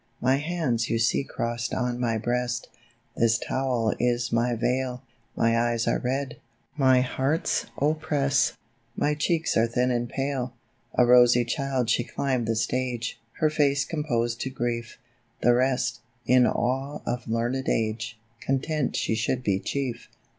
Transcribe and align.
"My 0.29 0.37
hands 0.37 0.89
you 0.89 0.97
see 0.97 1.23
crossed 1.23 1.75
on 1.75 1.99
my 1.99 2.17
breast; 2.17 2.69
This 3.15 3.37
towel 3.37 3.93
is 3.99 4.31
my 4.31 4.55
veil; 4.55 5.03
My 5.35 5.55
eyes 5.55 5.87
are 5.87 5.99
red, 5.99 6.37
my 6.75 7.01
heart's 7.01 7.67
opprest, 7.79 8.53
My 8.95 9.13
cheeks 9.13 9.55
are 9.55 9.67
thin 9.67 9.91
and 9.91 10.09
pale." 10.09 10.55
A 10.95 11.05
rosy 11.05 11.45
child 11.45 11.87
she 11.91 12.03
climbed 12.03 12.47
the 12.47 12.55
stage, 12.55 13.21
Her 13.33 13.51
face 13.51 13.85
composed 13.85 14.41
to 14.41 14.49
grief, 14.49 14.97
The 15.41 15.53
rest, 15.53 15.99
in 16.25 16.47
awe 16.47 17.03
of 17.05 17.27
learned 17.27 17.69
age, 17.69 18.17
Content 18.43 18.95
she 18.95 19.13
should 19.13 19.43
be 19.43 19.59
chief. 19.59 20.09